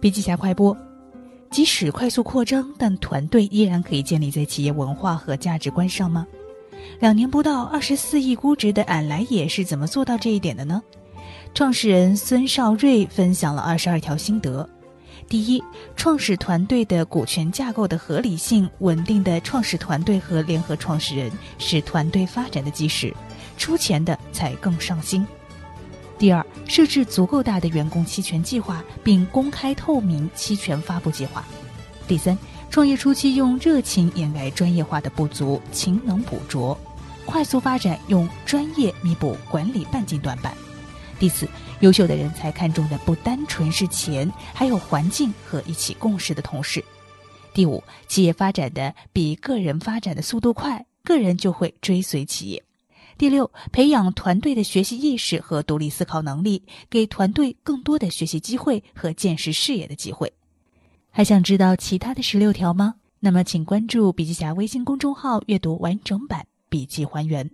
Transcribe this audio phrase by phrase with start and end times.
[0.00, 0.76] 笔记侠快播：
[1.50, 6.24] 即使快速扩张，但团队依然可以建立在企业文化和价值观上吗？
[7.00, 10.80] 两年不到，二十四亿估值的俺来也是怎么做到这一点的呢？
[11.52, 14.68] 创始人孙少瑞分享了二十二条心得。
[15.28, 15.62] 第一，
[15.96, 23.12] 创始团队的股权架构的合理性，稳定的创始团队和联合创始人是团队发展的基石，
[23.56, 25.26] 出钱的才更上心。
[26.18, 31.44] 第二，设置足够大的员工期权计划，并公开透明期权发布计划。
[32.08, 32.36] 第三，
[32.70, 36.76] 创业初期用热情掩盖专业化的不足，勤能补拙；
[37.24, 40.52] 快速发展用专业弥补管理半径短板。
[41.20, 41.48] 第四，
[41.80, 46.84] 优秀的人才看重的不单纯是钱，还有环境和一起共事的同事。
[47.54, 52.60] 第五，企业发展的比个人发展的速度快，个人就会追随企业。
[53.18, 60.32] 第六，培养团队的学习意识和独立思考能力，给团队更多的学习机会和见识视野的机会。
[61.10, 62.94] 还想知道其他的十六条吗？
[63.18, 67.50] 那么请关注笔记侠微信公众号，阅读完整版笔记还原。